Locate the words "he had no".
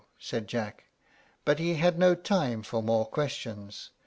1.59-2.15